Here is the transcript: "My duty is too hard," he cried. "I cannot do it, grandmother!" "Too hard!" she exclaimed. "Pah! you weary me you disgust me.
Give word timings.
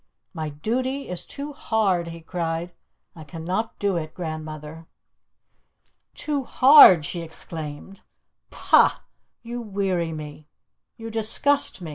"My 0.33 0.49
duty 0.49 1.09
is 1.09 1.23
too 1.27 1.53
hard," 1.53 2.07
he 2.07 2.21
cried. 2.21 2.73
"I 3.15 3.23
cannot 3.23 3.77
do 3.77 3.97
it, 3.97 4.15
grandmother!" 4.15 4.87
"Too 6.15 6.43
hard!" 6.43 7.05
she 7.05 7.21
exclaimed. 7.21 8.01
"Pah! 8.49 9.01
you 9.43 9.61
weary 9.61 10.11
me 10.11 10.47
you 10.97 11.11
disgust 11.11 11.81
me. 11.81 11.89